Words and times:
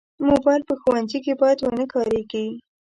موبایل 0.27 0.61
په 0.69 0.73
ښوونځي 0.81 1.19
کې 1.25 1.33
باید 1.41 1.59
ونه 1.61 1.85
کارېږي. 1.93 2.47